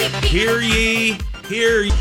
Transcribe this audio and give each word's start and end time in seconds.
Hear 0.00 0.60
ye, 0.60 1.18
hear 1.46 1.82
ye. 1.82 1.92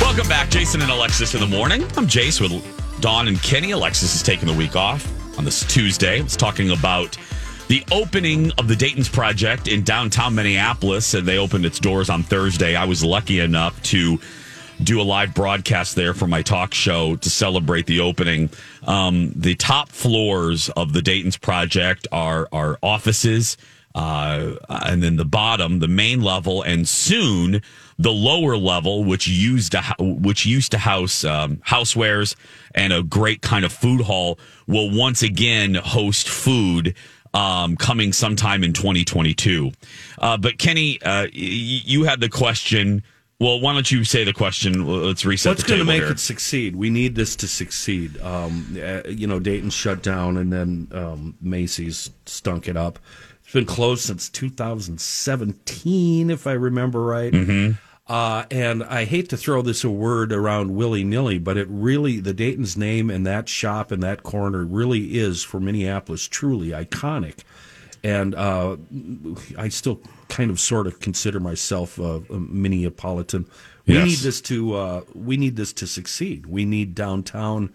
Welcome 0.00 0.26
back, 0.26 0.48
Jason 0.48 0.80
and 0.80 0.90
Alexis 0.90 1.34
in 1.34 1.40
the 1.40 1.46
morning. 1.46 1.82
I'm 1.98 2.06
Jace 2.06 2.40
with 2.40 3.00
Dawn 3.02 3.28
and 3.28 3.42
Kenny. 3.42 3.72
Alexis 3.72 4.14
is 4.14 4.22
taking 4.22 4.48
the 4.48 4.54
week 4.54 4.74
off 4.74 5.06
on 5.38 5.44
this 5.44 5.62
Tuesday. 5.66 6.20
I 6.20 6.22
was 6.22 6.34
talking 6.34 6.70
about 6.70 7.18
the 7.68 7.84
opening 7.92 8.52
of 8.52 8.68
the 8.68 8.76
Dayton's 8.76 9.10
Project 9.10 9.68
in 9.68 9.82
downtown 9.82 10.34
Minneapolis, 10.34 11.12
and 11.12 11.28
they 11.28 11.36
opened 11.36 11.66
its 11.66 11.78
doors 11.78 12.08
on 12.08 12.22
Thursday. 12.22 12.74
I 12.74 12.86
was 12.86 13.04
lucky 13.04 13.40
enough 13.40 13.82
to 13.82 14.18
do 14.82 15.02
a 15.02 15.04
live 15.04 15.34
broadcast 15.34 15.94
there 15.94 16.14
for 16.14 16.26
my 16.26 16.40
talk 16.40 16.72
show 16.72 17.16
to 17.16 17.28
celebrate 17.28 17.84
the 17.84 18.00
opening. 18.00 18.48
Um, 18.86 19.30
the 19.36 19.56
top 19.56 19.90
floors 19.90 20.70
of 20.70 20.94
the 20.94 21.02
Dayton's 21.02 21.36
Project 21.36 22.08
are 22.12 22.48
are 22.50 22.78
offices, 22.82 23.58
uh, 23.94 24.52
and 24.68 25.02
then 25.02 25.16
the 25.16 25.24
bottom, 25.24 25.78
the 25.80 25.88
main 25.88 26.20
level, 26.22 26.62
and 26.62 26.88
soon 26.88 27.62
the 27.98 28.12
lower 28.12 28.56
level, 28.56 29.04
which 29.04 29.28
used 29.28 29.72
to 29.72 29.82
which 29.98 30.46
used 30.46 30.70
to 30.72 30.78
house 30.78 31.24
um, 31.24 31.56
housewares 31.66 32.34
and 32.74 32.92
a 32.92 33.02
great 33.02 33.42
kind 33.42 33.64
of 33.64 33.72
food 33.72 34.00
hall, 34.00 34.38
will 34.66 34.90
once 34.90 35.22
again 35.22 35.74
host 35.74 36.28
food 36.28 36.94
um, 37.34 37.76
coming 37.76 38.12
sometime 38.12 38.64
in 38.64 38.72
2022. 38.72 39.72
Uh, 40.18 40.36
but 40.36 40.58
Kenny, 40.58 41.00
uh, 41.02 41.24
y- 41.24 41.30
you 41.32 42.04
had 42.04 42.20
the 42.20 42.28
question. 42.28 43.02
Well, 43.40 43.60
why 43.60 43.72
don't 43.72 43.90
you 43.90 44.04
say 44.04 44.22
the 44.22 44.32
question? 44.32 44.86
Let's 44.86 45.24
reset 45.24 45.50
What's 45.50 45.64
going 45.64 45.80
to 45.80 45.84
make 45.84 46.02
here. 46.02 46.12
it 46.12 46.20
succeed? 46.20 46.76
We 46.76 46.90
need 46.90 47.16
this 47.16 47.34
to 47.36 47.48
succeed. 47.48 48.20
Um, 48.20 48.78
uh, 48.80 49.00
you 49.08 49.26
know, 49.26 49.40
Dayton 49.40 49.70
shut 49.70 50.00
down, 50.00 50.36
and 50.36 50.52
then 50.52 50.86
um, 50.92 51.34
Macy's 51.40 52.10
stunk 52.24 52.68
it 52.68 52.76
up. 52.76 53.00
It's 53.52 53.58
been 53.58 53.66
closed 53.66 54.04
since 54.04 54.30
2017, 54.30 56.30
if 56.30 56.46
I 56.46 56.52
remember 56.52 57.04
right. 57.04 57.30
Mm-hmm. 57.30 57.72
Uh, 58.10 58.44
and 58.50 58.82
I 58.82 59.04
hate 59.04 59.28
to 59.28 59.36
throw 59.36 59.60
this 59.60 59.84
a 59.84 59.90
word 59.90 60.32
around 60.32 60.74
willy 60.74 61.04
nilly, 61.04 61.38
but 61.38 61.58
it 61.58 61.66
really, 61.68 62.18
the 62.18 62.32
Dayton's 62.32 62.78
name 62.78 63.10
and 63.10 63.26
that 63.26 63.50
shop 63.50 63.92
and 63.92 64.02
that 64.02 64.22
corner 64.22 64.64
really 64.64 65.18
is 65.18 65.44
for 65.44 65.60
Minneapolis 65.60 66.28
truly 66.28 66.68
iconic. 66.68 67.40
And 68.02 68.34
uh, 68.34 68.78
I 69.58 69.68
still 69.68 70.00
kind 70.30 70.50
of 70.50 70.58
sort 70.58 70.86
of 70.86 71.00
consider 71.00 71.38
myself 71.38 71.98
a, 71.98 72.22
a 72.30 72.38
Minneapolitan. 72.38 73.44
We 73.84 73.96
Yes. 73.96 74.06
need 74.06 74.18
this 74.20 74.40
to 74.40 74.74
uh, 74.76 75.02
we 75.14 75.36
need 75.36 75.56
this 75.56 75.74
to 75.74 75.86
succeed. 75.86 76.46
We 76.46 76.64
need 76.64 76.94
downtown 76.94 77.68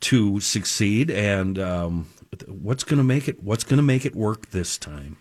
to 0.00 0.40
succeed. 0.40 1.10
And 1.10 1.58
um, 1.58 2.06
what's 2.46 2.84
going 2.84 2.98
to 2.98 3.04
make 3.04 3.28
it? 3.28 3.42
What's 3.42 3.64
going 3.64 3.78
to 3.78 3.82
make 3.82 4.04
it 4.04 4.14
work 4.14 4.50
this 4.50 4.78
time? 4.78 5.16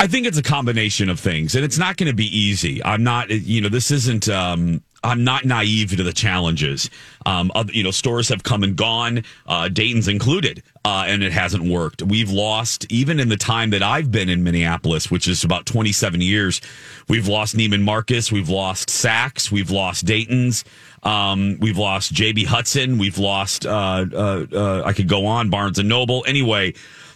I 0.00 0.06
think 0.06 0.26
it's 0.26 0.38
a 0.38 0.42
combination 0.42 1.08
of 1.08 1.20
things, 1.20 1.54
and 1.54 1.64
it's 1.64 1.78
not 1.78 1.96
going 1.96 2.10
to 2.10 2.14
be 2.14 2.26
easy. 2.36 2.82
I'm 2.84 3.04
not, 3.04 3.30
you 3.30 3.60
know, 3.60 3.68
this 3.68 3.90
isn't. 3.90 4.28
Um, 4.28 4.82
I'm 5.04 5.24
not 5.24 5.44
naive 5.44 5.96
to 5.96 6.02
the 6.02 6.12
challenges. 6.12 6.88
Um, 7.26 7.50
other, 7.54 7.72
you 7.72 7.82
know, 7.82 7.90
stores 7.90 8.28
have 8.28 8.42
come 8.42 8.62
and 8.62 8.76
gone, 8.76 9.24
uh, 9.46 9.68
Dayton's 9.68 10.08
included, 10.08 10.62
uh, 10.84 11.04
and 11.06 11.22
it 11.22 11.32
hasn't 11.32 11.64
worked. 11.64 12.02
We've 12.02 12.30
lost, 12.30 12.86
even 12.90 13.20
in 13.20 13.28
the 13.28 13.36
time 13.36 13.70
that 13.70 13.82
I've 13.82 14.10
been 14.10 14.28
in 14.28 14.42
Minneapolis, 14.42 15.10
which 15.10 15.28
is 15.28 15.44
about 15.44 15.66
27 15.66 16.20
years, 16.20 16.60
we've 17.08 17.28
lost 17.28 17.56
Neiman 17.56 17.82
Marcus, 17.82 18.30
we've 18.30 18.48
lost 18.48 18.88
Saks, 18.88 19.50
we've 19.50 19.70
lost 19.70 20.04
Dayton's, 20.04 20.64
um, 21.02 21.58
we've 21.60 21.78
lost 21.78 22.12
JB 22.14 22.46
Hudson, 22.46 22.98
we've 22.98 23.18
lost, 23.18 23.66
uh, 23.66 24.06
uh, 24.12 24.46
uh, 24.52 24.82
I 24.84 24.92
could 24.92 25.08
go 25.08 25.26
on, 25.26 25.50
Barnes 25.50 25.78
and 25.78 25.88
Noble. 25.88 26.24
Anyway, 26.26 26.74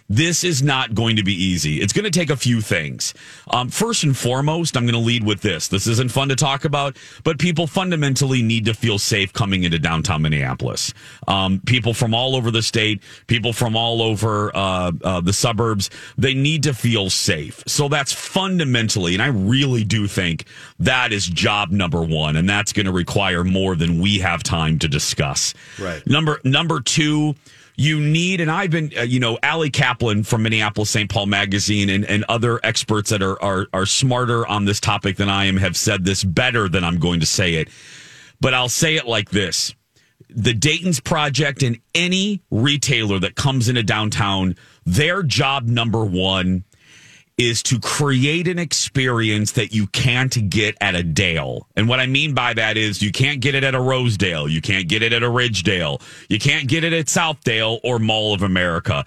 this 0.09 0.45
is 0.45 0.63
not 0.63 0.95
going 0.95 1.17
to 1.17 1.25
be 1.25 1.35
easy. 1.35 1.81
It's 1.81 1.93
going 1.93 2.05
to 2.05 2.11
take 2.11 2.31
a 2.31 2.37
few 2.37 2.61
things. 2.61 3.15
Um, 3.49 3.69
first 3.69 4.05
and 4.05 4.17
foremost, 4.17 4.77
I'm 4.77 4.85
going 4.85 4.95
to 4.95 5.01
lead 5.01 5.25
with 5.25 5.43
this. 5.43 5.69
This 5.69 5.87
isn't 5.87 6.11
fun 6.11 6.29
to 6.29 6.37
talk 6.37 6.65
about, 6.65 6.97
but 7.25 7.39
people 7.39 7.67
fundamentally 7.67 8.43
need 8.43 8.65
to 8.67 8.75
feel 8.75 8.99
safe 8.99 9.33
coming 9.33 9.65
into 9.65 9.79
downtown 9.79 10.23
Minneapolis. 10.23 10.95
Um, 11.27 11.61
people 11.67 11.95
from 11.95 12.15
all 12.15 12.37
over 12.37 12.51
the 12.51 12.63
state, 12.63 13.03
people 13.27 13.53
from 13.53 13.77
all 13.77 14.03
over 14.03 14.55
uh, 14.55 14.93
uh, 15.03 15.21
the 15.21 15.33
suburbs, 15.33 15.91
they 16.17 16.35
need 16.35 16.63
to 16.65 16.75
feel 16.75 17.11
safe. 17.11 17.63
So 17.67 17.89
that's 17.89 18.13
fundamentally, 18.13 19.15
and 19.15 19.23
I 19.23 19.29
really 19.29 19.85
do 19.85 20.07
think 20.07 20.45
that 20.79 21.13
is 21.13 21.27
job 21.27 21.71
number 21.71 22.03
one, 22.03 22.37
and 22.37 22.49
that's 22.49 22.73
going 22.73 22.87
to 22.87 22.93
require 22.93 23.45
more 23.45 23.75
than 23.77 24.01
we 24.01 24.19
have 24.19 24.43
time 24.43 24.79
to 24.81 24.89
discuss. 24.89 25.55
Right. 25.79 26.07
Number 26.07 26.41
number 26.45 26.81
two 26.81 27.35
you 27.77 28.01
need, 28.01 28.41
and 28.41 28.51
I've 28.51 28.71
been, 28.71 28.91
uh, 28.97 29.03
you 29.03 29.21
know, 29.21 29.39
Allie 29.43 29.71
Kaplan 29.71 30.25
from 30.25 30.43
Minneapolis 30.43 30.91
St. 30.91 31.11
Paul 31.11 31.27
Magazine 31.27 31.91
and, 31.91 32.05
and 32.07 32.25
other 32.29 32.59
experts 32.65 33.11
that 33.11 33.23
are, 33.23 33.41
are 33.43 33.67
are 33.73 33.87
smarter 33.87 34.47
on 34.47 34.65
this 34.65 34.81
topic 34.81 35.17
than 35.17 35.29
I 35.29 35.45
am 35.45 35.59
have 35.59 35.77
said 35.77 36.05
this 36.05 36.25
better 36.25 36.69
than 36.69 36.85
I'm 36.85 36.99
going 36.99 37.21
to 37.21 37.27
say 37.27 37.55
it. 37.55 37.69
But 38.41 38.55
I'll 38.55 38.71
say 38.71 38.97
it 38.97 39.07
like 39.07 39.31
this. 39.31 39.75
The 40.31 40.55
Dayton's 40.55 41.01
Project 41.01 41.63
and 41.63 41.79
any 41.95 42.43
retailer 42.51 43.19
that 43.21 43.37
comes 43.37 43.69
into 43.69 43.83
downtown, 43.83 44.57
their 44.85 45.23
job 45.23 45.67
number 45.67 46.05
one 46.05 46.65
is 47.39 47.63
to 47.65 47.79
create 47.79 48.49
an 48.49 48.59
experience 48.59 49.53
that 49.53 49.75
you 49.75 49.87
can't 49.89 50.49
get 50.49 50.75
at 50.81 50.95
a 50.95 51.03
Dale. 51.03 51.67
And 51.77 51.89
what 51.89 52.01
I 52.01 52.07
mean 52.07 52.35
by 52.35 52.55
that 52.55 52.77
is 52.79 53.03
you 53.03 53.13
can't 53.13 53.41
get 53.41 53.55
it 53.55 53.63
at 53.63 53.75
a 53.75 53.81
Rosedale, 53.81 54.49
you 54.49 54.63
can't 54.63 54.89
get 54.89 55.03
it 55.03 55.13
at 55.13 55.23
a 55.23 55.29
Ridgedale, 55.29 56.01
you 56.29 56.39
can't 56.39 56.67
get 56.67 56.83
it 56.83 56.93
at 56.93 57.07
Southdale 57.07 57.79
or 57.85 57.99
Mall 57.99 58.33
of 58.33 58.43
America. 58.43 59.05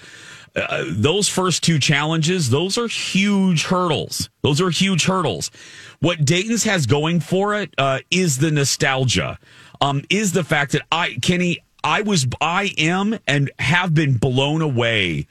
Uh, 0.56 0.84
those 0.88 1.28
first 1.28 1.64
two 1.64 1.80
challenges, 1.80 2.50
those 2.50 2.78
are 2.78 2.88
huge 2.88 3.66
hurdles. 3.66 4.30
Those 4.42 4.62
are 4.62 4.70
huge 4.70 5.06
hurdles. 5.06 5.52
What 6.00 6.26
Dayton's 6.26 6.64
has 6.64 6.86
going 6.86 7.20
for 7.20 7.56
it 7.56 7.74
uh, 7.78 8.00
is 8.12 8.38
the 8.38 8.52
nostalgia. 8.52 9.40
Um, 9.82 10.04
is 10.10 10.34
the 10.34 10.44
fact 10.44 10.74
that 10.74 10.82
I, 10.92 11.18
Kenny, 11.22 11.60
I 11.84 12.02
was, 12.02 12.28
I 12.42 12.74
am, 12.78 13.18
and 13.28 13.52
have 13.60 13.94
been 13.94 14.18
blown 14.18 14.62
away 14.62 15.28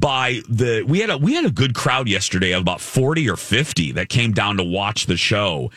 by 0.00 0.40
the 0.48 0.84
we 0.86 1.00
had 1.00 1.10
a 1.10 1.16
we 1.18 1.34
had 1.34 1.44
a 1.46 1.50
good 1.50 1.74
crowd 1.74 2.08
yesterday 2.08 2.52
of 2.52 2.60
about 2.60 2.80
40 2.80 3.28
or 3.30 3.36
50 3.36 3.92
that 3.92 4.08
came 4.08 4.32
down 4.32 4.58
to 4.58 4.64
watch 4.64 5.06
the 5.06 5.16
show. 5.16 5.70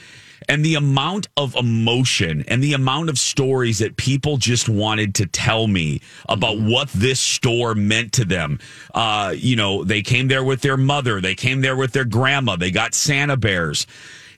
And 0.48 0.66
the 0.66 0.76
amount 0.76 1.28
of 1.38 1.56
emotion 1.56 2.44
and 2.48 2.64
the 2.64 2.74
amount 2.74 3.10
of 3.10 3.20
stories 3.20 3.80
that 3.80 3.98
people 3.98 4.38
just 4.38 4.68
wanted 4.68 5.14
to 5.16 5.28
tell 5.28 5.68
me 5.68 6.02
about 6.28 6.60
what 6.60 6.90
this 6.90 7.20
store 7.20 7.76
meant 7.76 8.14
to 8.14 8.26
them. 8.26 8.60
Uh 8.94 9.34
you 9.38 9.56
know 9.56 9.84
they 9.84 10.02
came 10.02 10.28
there 10.28 10.44
with 10.44 10.62
their 10.62 10.78
mother 10.78 11.22
they 11.22 11.36
came 11.36 11.62
there 11.62 11.76
with 11.76 11.94
their 11.94 12.06
grandma 12.06 12.56
they 12.56 12.72
got 12.72 12.94
santa 12.94 13.38
bears. 13.38 13.88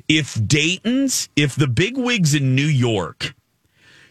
If 0.08 0.40
dayton's 0.46 1.30
if 1.36 1.56
the 1.56 1.68
big 1.68 1.98
wigs 1.98 2.36
in 2.36 2.56
new 2.56 2.66
york 2.66 3.34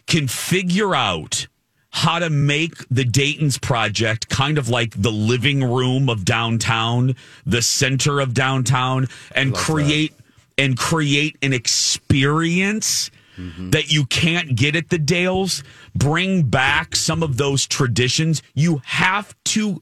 can 0.07 0.27
figure 0.27 0.95
out 0.95 1.47
how 1.91 2.19
to 2.19 2.29
make 2.29 2.87
the 2.89 3.03
Dayton's 3.03 3.57
project 3.57 4.29
kind 4.29 4.57
of 4.57 4.69
like 4.69 4.99
the 5.01 5.11
living 5.11 5.63
room 5.63 6.09
of 6.09 6.25
downtown, 6.25 7.15
the 7.45 7.61
center 7.61 8.19
of 8.19 8.33
downtown, 8.33 9.07
and 9.35 9.53
create 9.53 10.13
and 10.57 10.77
create 10.77 11.37
an 11.41 11.53
experience 11.53 13.11
mm-hmm. 13.37 13.71
that 13.71 13.91
you 13.91 14.05
can't 14.05 14.55
get 14.55 14.75
at 14.75 14.89
the 14.89 14.97
Dales. 14.97 15.63
Bring 15.93 16.43
back 16.43 16.95
some 16.95 17.23
of 17.23 17.37
those 17.37 17.67
traditions. 17.67 18.41
You 18.53 18.81
have 18.85 19.35
to 19.45 19.81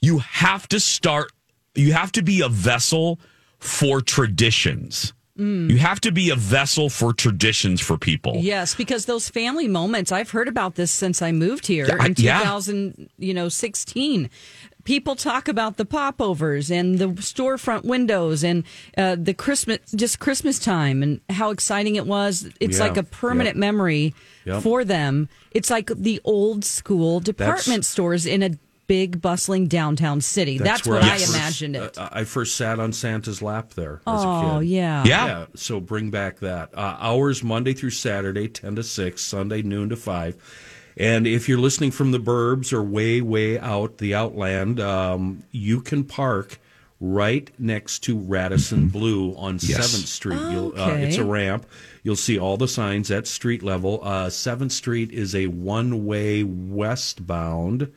you 0.00 0.18
have 0.18 0.68
to 0.68 0.80
start 0.80 1.32
you 1.74 1.92
have 1.92 2.10
to 2.12 2.22
be 2.22 2.40
a 2.40 2.48
vessel 2.48 3.20
for 3.58 4.00
traditions. 4.00 5.12
You 5.38 5.76
have 5.78 6.00
to 6.00 6.12
be 6.12 6.30
a 6.30 6.34
vessel 6.36 6.88
for 6.88 7.12
traditions 7.12 7.80
for 7.80 7.98
people. 7.98 8.36
Yes, 8.36 8.74
because 8.74 9.04
those 9.04 9.28
family 9.28 9.68
moments, 9.68 10.10
I've 10.10 10.30
heard 10.30 10.48
about 10.48 10.76
this 10.76 10.90
since 10.90 11.20
I 11.20 11.32
moved 11.32 11.66
here 11.66 11.86
Yeah, 11.88 11.96
I- 12.00 12.06
in 12.06 12.14
yeah. 12.16 12.38
2000, 12.38 13.10
you 13.18 13.34
know, 13.34 13.48
16. 13.48 14.30
People 14.84 15.16
talk 15.16 15.48
about 15.48 15.76
the 15.78 15.84
popovers 15.84 16.70
and 16.70 16.98
the 17.00 17.08
storefront 17.08 17.84
windows 17.84 18.44
and 18.44 18.62
uh, 18.96 19.16
the 19.18 19.34
Christmas, 19.34 19.80
just 19.96 20.20
Christmas 20.20 20.58
time 20.60 21.02
and 21.02 21.20
how 21.28 21.50
exciting 21.50 21.96
it 21.96 22.06
was. 22.06 22.48
It's 22.60 22.78
Yeah, 22.78 22.84
like 22.84 22.96
a 22.96 23.02
permanent 23.02 23.56
yep. 23.56 23.60
memory 23.60 24.14
Yep. 24.44 24.62
for 24.62 24.84
them. 24.84 25.28
It's 25.50 25.70
like 25.70 25.88
the 25.94 26.20
old 26.24 26.64
school 26.64 27.18
department 27.18 27.84
stores 27.84 28.26
in 28.26 28.42
a 28.44 28.50
big 28.86 29.20
bustling 29.20 29.66
downtown 29.66 30.20
city. 30.20 30.58
That's, 30.58 30.86
where 30.86 31.00
what 31.00 31.04
I 31.08 31.18
first- 31.18 31.34
imagined 31.34 31.76
it. 31.76 31.98
uh, 31.98 32.08
I 32.12 32.24
first 32.24 32.56
sat 32.56 32.78
on 32.78 32.92
Santa's 32.92 33.42
lap 33.42 33.74
there 33.74 34.00
as 34.06 34.22
a 34.22 34.26
oh, 34.26 34.58
kid. 34.60 34.68
yeah. 34.68 35.04
Yeah. 35.04 35.46
So 35.54 35.80
bring 35.80 36.10
back 36.10 36.38
that. 36.40 36.70
Uh, 36.76 36.96
hours 36.98 37.42
Monday 37.42 37.72
through 37.74 37.90
Saturday, 37.90 38.48
10 38.48 38.76
to 38.76 38.82
6, 38.82 39.20
Sunday, 39.22 39.62
noon 39.62 39.88
to 39.90 39.96
5. 39.96 40.36
And 40.98 41.26
if 41.26 41.48
you're 41.48 41.58
listening 41.58 41.90
from 41.90 42.12
the 42.12 42.18
burbs 42.18 42.72
or 42.72 42.82
way, 42.82 43.20
way 43.20 43.58
out 43.58 43.98
the 43.98 44.14
outland, 44.14 44.80
um, 44.80 45.42
you 45.50 45.80
can 45.82 46.04
park 46.04 46.58
right 46.98 47.50
next 47.58 47.98
to 48.04 48.16
Radisson 48.18 48.88
Blu 48.88 49.34
on 49.36 49.58
Yes. 49.60 49.76
7th 49.94 50.06
Street. 50.06 50.40
You'll, 50.50 50.72
uh, 50.74 50.86
Okay. 50.92 51.02
it's 51.08 51.18
a 51.18 51.24
ramp. 51.24 51.66
You'll 52.02 52.16
see 52.16 52.38
all 52.38 52.56
the 52.56 52.68
signs 52.68 53.10
at 53.10 53.26
street 53.26 53.62
level. 53.62 54.00
Uh, 54.02 54.30
7th 54.30 54.72
Street 54.72 55.10
is 55.12 55.34
a 55.34 55.48
one 55.48 56.06
way 56.06 56.42
westbound 56.42 57.92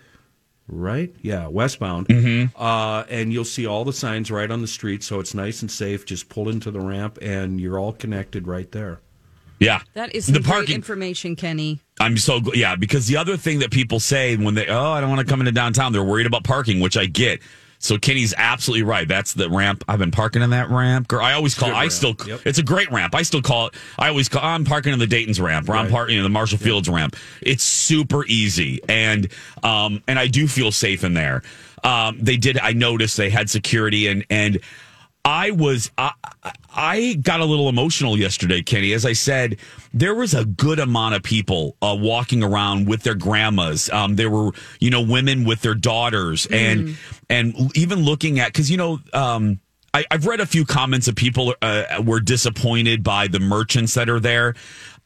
right? 0.70 1.14
Yeah, 1.22 1.48
westbound. 1.48 2.08
Mm-hmm. 2.08 2.62
Uh, 2.62 3.04
and 3.10 3.34
you'll 3.34 3.46
see 3.46 3.66
all 3.66 3.84
the 3.86 3.94
signs 3.94 4.32
right 4.32 4.50
on 4.50 4.62
the 4.62 4.68
street, 4.68 5.04
so 5.04 5.20
it's 5.20 5.34
nice 5.34 5.62
and 5.62 5.70
safe. 5.72 6.06
Just 6.06 6.30
pull 6.30 6.50
into 6.50 6.72
the 6.72 6.80
ramp, 6.80 7.18
and 7.22 7.60
you're 7.60 7.78
all 7.80 7.94
connected 7.94 8.48
right 8.48 8.72
there. 8.72 9.00
Yeah, 9.60 9.82
That 9.94 10.16
is 10.16 10.28
the 10.28 10.40
parking. 10.40 10.76
information, 10.76 11.36
Kenny. 11.36 11.82
I'm 12.00 12.16
so 12.18 12.40
yeah 12.54 12.78
because 12.78 13.08
the 13.08 13.18
other 13.18 13.36
thing 13.36 13.60
that 13.60 13.72
people 13.72 14.00
say 14.00 14.38
when 14.38 14.56
they 14.56 14.68
oh 14.68 14.92
I 14.92 15.02
don't 15.02 15.10
want 15.10 15.20
to 15.20 15.28
come 15.30 15.42
into 15.42 15.52
downtown 15.52 15.92
they're 15.92 16.02
worried 16.02 16.28
about 16.28 16.46
parking 16.46 16.80
which 16.80 16.96
I 16.96 17.08
get. 17.08 17.42
So 17.80 17.98
Kenny's 17.98 18.34
absolutely 18.38 18.84
right. 18.84 19.08
That's 19.08 19.34
the 19.34 19.50
ramp. 19.50 19.86
I've 19.88 20.00
been 20.00 20.12
parking 20.12 20.42
in 20.42 20.50
that 20.50 20.70
ramp. 20.70 21.12
I 21.14 21.34
always 21.34 21.56
call. 21.56 21.70
I 21.70 21.82
ramp. 21.82 21.92
still. 21.94 22.16
Yep. 22.28 22.42
It's 22.46 22.60
a 22.60 22.64
great 22.64 22.92
ramp. 22.92 23.16
I 23.16 23.22
still 23.22 23.42
call 23.42 23.68
it. 23.68 23.76
I 23.98 24.10
always 24.10 24.28
call. 24.28 24.44
I'm 24.44 24.66
parking 24.66 24.92
in 24.92 25.00
the 25.00 25.08
Dayton's 25.08 25.40
ramp, 25.40 25.70
or 25.70 25.74
I'm 25.74 25.90
parking 25.90 26.18
in 26.18 26.24
the 26.24 26.30
Marshall 26.30 26.58
Fields 26.58 26.90
ramp. 26.90 27.16
It's 27.42 27.64
super 27.64 28.26
easy, 28.26 28.82
and 28.90 29.30
um, 29.64 30.04
and 30.08 30.20
I 30.20 30.28
do 30.28 30.48
feel 30.48 30.72
safe 30.72 31.06
in 31.06 31.14
there. 31.14 31.42
Um, 31.84 32.18
they 32.20 32.36
did. 32.36 32.60
I 32.60 32.74
noticed 32.74 33.16
they 33.16 33.30
had 33.30 33.50
security, 33.50 34.08
and 34.08 34.26
and 34.30 34.60
I 35.30 35.52
was 35.52 35.92
I, 35.96 36.14
I 36.76 37.14
got 37.22 37.40
a 37.40 37.46
little 37.46 37.70
emotional 37.70 38.18
yesterday, 38.18 38.64
Kenny. 38.64 38.94
As 38.94 39.06
I 39.06 39.14
said, 39.14 39.58
there 39.94 40.16
was 40.16 40.34
a 40.34 40.44
good 40.44 40.80
amount 40.80 41.14
of 41.14 41.22
people 41.22 41.76
uh, 41.84 41.96
walking 42.00 42.42
around 42.44 42.88
with 42.88 43.04
their 43.04 43.14
grandmas. 43.14 43.92
Um, 43.92 44.16
there 44.16 44.32
were 44.32 44.54
you 44.80 44.90
know 44.90 45.02
women 45.02 45.46
with 45.46 45.62
their 45.62 45.76
daughters, 45.76 46.48
and 46.48 46.98
and 47.30 47.78
even 47.78 48.00
looking 48.00 48.40
at 48.40 48.48
because 48.48 48.72
you 48.72 48.78
know. 48.78 49.00
Um, 49.14 49.60
I, 49.92 50.06
I've 50.12 50.28
read 50.28 50.40
a 50.40 50.46
few 50.46 50.66
comments 50.66 51.08
of 51.08 51.16
people 51.16 51.56
uh, 51.64 52.04
were 52.06 52.20
disappointed 52.20 53.04
by 53.04 53.28
the 53.28 53.40
merchants 53.40 53.96
that 53.96 54.08
are 54.08 54.20
there. 54.20 54.54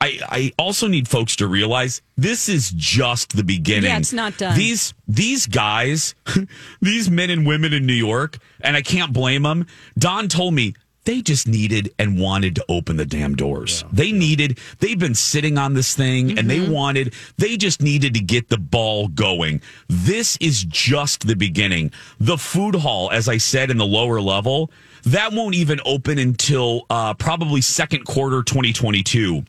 I, 0.03 0.19
I 0.27 0.51
also 0.59 0.88
need 0.88 1.07
folks 1.07 1.38
to 1.38 1.47
realize 1.47 2.01
this 2.17 2.50
is 2.50 2.71
just 2.75 3.38
the 3.38 3.44
beginning. 3.44 3.89
Yeah, 3.89 4.00
it's 4.00 4.11
not 4.11 4.38
done. 4.38 4.57
These 4.57 4.94
these 5.07 5.47
guys, 5.47 6.13
these 6.81 7.09
men 7.09 7.29
and 7.29 7.47
women 7.47 7.71
in 7.71 7.85
New 7.85 7.94
York, 7.94 8.38
and 8.59 8.75
I 8.75 8.81
can't 8.81 9.13
blame 9.13 9.44
them. 9.44 9.65
Don 9.97 10.27
told 10.27 10.55
me 10.55 10.73
they 11.05 11.21
just 11.21 11.47
needed 11.47 11.94
and 11.97 12.19
wanted 12.19 12.55
to 12.55 12.65
open 12.67 12.97
the 12.97 13.05
damn 13.05 13.35
doors. 13.35 13.85
They 13.91 14.11
needed, 14.11 14.59
they've 14.79 15.00
been 15.00 15.15
sitting 15.15 15.57
on 15.57 15.73
this 15.73 15.95
thing 15.95 16.38
and 16.39 16.50
they 16.50 16.65
wanted, 16.69 17.13
they 17.38 17.57
just 17.57 17.81
needed 17.81 18.13
to 18.13 18.21
get 18.21 18.47
the 18.47 18.57
ball 18.57 19.09
going. 19.09 19.61
This 19.89 20.38
is 20.38 20.63
just 20.63 21.27
the 21.27 21.35
beginning. 21.35 21.91
The 22.21 22.38
food 22.38 22.75
hall, 22.75 23.11
as 23.11 23.27
I 23.27 23.38
said 23.38 23.69
in 23.69 23.77
the 23.77 23.85
lower 23.85 24.21
level, 24.21 24.71
that 25.03 25.33
won't 25.33 25.55
even 25.55 25.81
open 25.85 26.19
until 26.19 26.85
uh, 26.89 27.13
probably 27.15 27.59
second 27.59 28.05
quarter 28.05 28.41
2022. 28.41 29.44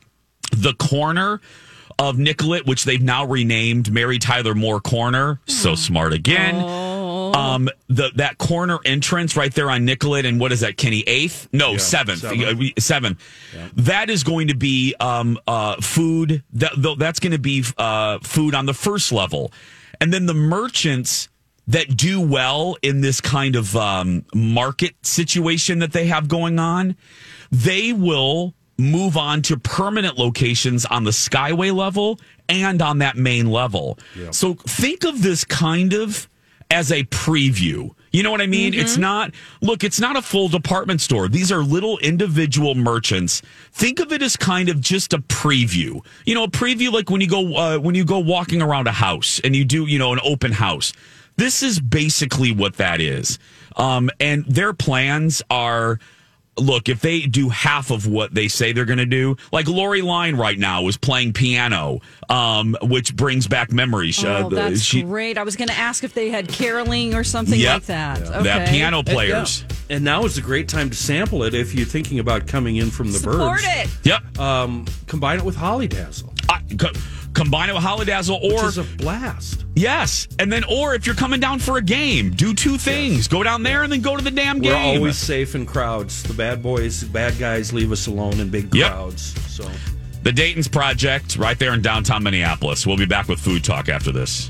The 0.53 0.75
corner 0.75 1.41
of 1.99 2.19
Nicollet, 2.19 2.67
which 2.67 2.85
they've 2.85 3.01
now 3.03 3.25
renamed 3.25 3.93
Mary 3.93 4.19
Tyler 4.19 4.55
Moore 4.55 4.81
Corner. 4.81 5.41
So 5.47 5.75
smart 5.77 6.13
again. 6.13 6.57
Um, 7.35 7.69
the 7.89 8.11
that 8.17 8.39
corner 8.39 8.79
entrance 8.85 9.37
right 9.37 9.53
there 9.55 9.71
on 9.71 9.85
Nicollet 9.85 10.25
and 10.25 10.39
what 10.41 10.53
is 10.53 10.61
that, 10.61 10.77
Kenny? 10.77 11.03
Eighth? 11.07 11.49
No, 11.53 11.77
seventh. 11.77 12.21
seventh. 12.21 12.59
We- 12.59 12.75
Seventh. 12.79 13.21
That 13.77 14.11
is 14.11 14.25
going 14.25 14.49
to 14.49 14.55
be 14.55 14.95
um 15.01 15.39
uh 15.47 15.81
food. 15.81 16.43
That 16.55 16.73
that's 16.99 17.21
going 17.21 17.33
to 17.33 17.39
be 17.39 17.65
uh 17.79 18.19
food 18.23 18.55
on 18.55 18.67
the 18.67 18.75
first 18.75 19.13
level, 19.13 19.53
and 20.01 20.13
then 20.13 20.27
the 20.27 20.35
merchants 20.35 21.29
that 21.67 21.97
do 21.97 22.21
well 22.21 22.77
in 22.83 23.01
this 23.01 23.21
kind 23.23 23.57
of 23.57 23.75
um, 23.75 24.25
market 24.35 24.95
situation 25.01 25.79
that 25.79 25.93
they 25.93 26.07
have 26.09 26.29
going 26.29 26.59
on, 26.59 26.95
they 27.51 27.91
will 27.93 28.53
move 28.77 29.17
on 29.17 29.43
to 29.43 29.57
permanent 29.59 30.19
locations 30.19 30.85
on 30.87 31.05
the 31.05 31.11
Skyway 31.11 31.75
level 31.75 32.19
and 32.49 32.83
on 32.83 32.99
that 32.99 33.17
main 33.17 33.51
level. 33.51 33.99
So 34.31 34.55
think 34.55 35.05
of 35.05 35.23
this 35.23 35.45
kind 35.45 35.93
of 35.93 36.29
as 36.71 36.91
a 36.91 37.05
preview. 37.05 37.91
You 38.11 38.23
know 38.23 38.31
what 38.31 38.41
I 38.41 38.47
mean? 38.47 38.75
It's 38.75 38.97
not, 38.97 39.33
look, 39.61 39.83
it's 39.85 40.01
not 40.01 40.17
a 40.17 40.23
full 40.23 40.49
department 40.49 41.01
store. 41.01 41.29
These 41.29 41.51
are 41.51 41.63
little 41.63 41.99
individual 41.99 42.75
merchants. 42.75 43.43
Think 43.73 43.99
of 44.01 44.13
it 44.13 44.23
as 44.23 44.37
kind 44.37 44.69
of 44.69 44.81
just 44.81 45.13
a 45.13 45.19
preview. 45.19 46.05
You 46.25 46.35
know, 46.35 46.45
a 46.45 46.49
preview 46.49 46.93
like 46.93 47.11
when 47.11 47.21
you 47.21 47.29
go, 47.29 47.57
uh, 47.57 47.79
when 47.79 47.95
you 47.95 48.05
go 48.05 48.19
walking 48.21 48.63
around 48.63 48.87
a 48.87 48.93
house 48.93 49.41
and 49.43 49.55
you 49.55 49.65
do, 49.65 49.87
you 49.87 49.99
know, 49.99 50.13
an 50.13 50.21
open 50.23 50.53
house. 50.53 50.93
This 51.37 51.63
is 51.65 51.81
basically 51.81 52.53
what 52.53 52.77
that 52.77 53.01
is. 53.01 53.41
Um, 53.77 54.09
and 54.21 54.45
their 54.47 54.73
plans 54.73 55.43
are, 55.51 55.99
look, 56.57 56.89
if 56.89 57.01
they 57.01 57.23
do 57.23 57.49
half 57.49 57.91
of 57.91 58.07
what 58.07 58.33
they 58.35 58.49
say 58.49 58.73
they're 58.73 58.85
going 58.85 58.99
to 58.99 59.07
do, 59.07 59.37
like 59.53 59.67
Lori 59.69 60.03
Line 60.03 60.37
right 60.37 60.59
now 60.59 60.87
is 60.89 60.97
playing 60.97 61.33
piano, 61.33 62.01
um, 62.29 62.77
which 62.83 63.15
brings 63.17 63.47
back 63.49 63.73
memories. 63.73 64.25
Oh, 64.25 64.49
the- 64.49 64.57
that's 64.57 64.81
she- 64.83 65.03
great. 65.03 65.37
I 65.39 65.43
was 65.43 65.57
going 65.57 65.69
to 65.69 65.77
ask 65.79 66.05
if 66.05 66.15
they 66.15 66.31
had 66.31 66.49
caroling 66.49 67.15
or 67.15 67.25
something 67.25 67.59
Yep. 67.59 67.75
like 67.75 67.87
that. 67.87 68.25
That 68.45 68.63
Okay. 68.63 68.67
piano 68.71 69.03
players. 69.03 69.65
And 69.91 70.05
now 70.05 70.25
is 70.25 70.39
a 70.39 70.43
great 70.43 70.69
time 70.69 70.89
to 70.91 70.97
sample 70.97 71.43
it 71.43 71.55
if 71.55 71.75
you're 71.75 71.85
thinking 71.87 72.19
about 72.19 72.47
coming 72.47 72.77
in 72.77 72.91
from 72.91 73.13
the 73.13 73.19
Support 73.19 73.61
burbs. 73.61 73.85
it. 73.85 73.91
Yep. 74.05 74.39
Um, 74.39 74.87
combine 75.07 75.39
it 75.41 75.45
with 75.45 75.57
Holidazzle, 75.57 76.31
I- 76.49 76.61
co- 76.79 76.91
combine 77.35 77.69
it 77.69 77.75
with 77.75 77.83
Holidazzle 77.85 78.41
which 78.43 78.53
or 78.55 78.67
is 78.67 78.79
a 78.79 78.85
blast. 78.85 79.65
yes, 79.75 80.27
and 80.39 80.51
then 80.53 80.65
or 80.65 80.95
if 80.95 81.07
you're 81.07 81.15
coming 81.15 81.41
down 81.41 81.59
for 81.59 81.77
a 81.79 81.83
game, 81.83 82.31
do 82.31 82.55
two 82.55 82.79
things: 82.79 83.29
go 83.29 83.43
down 83.43 83.63
there 83.63 83.83
and 83.83 83.93
then 83.93 84.01
go 84.01 84.17
to 84.17 84.23
the 84.25 84.31
damn 84.31 84.61
game. 84.61 84.73
We're 84.73 84.97
always 84.99 85.19
safe 85.19 85.55
in 85.55 85.67
crowds. 85.67 86.23
The 86.23 86.35
bad 86.35 86.63
boys, 86.63 87.05
bad 87.05 87.39
guys 87.39 87.73
leave 87.73 87.93
us 87.93 88.07
alone 88.07 88.41
in 88.41 88.49
big 88.51 88.75
Yep. 88.75 88.91
crowds. 88.91 89.35
So 89.53 89.69
the 90.23 90.33
Dayton's 90.33 90.69
Project, 90.69 91.37
right 91.37 91.59
there 91.59 91.75
in 91.75 91.83
downtown 91.83 92.23
Minneapolis. 92.23 92.87
We'll 92.87 92.97
be 92.97 93.05
back 93.07 93.29
with 93.29 93.39
food 93.41 93.63
talk 93.65 93.89
after 93.89 94.11
this. 94.13 94.49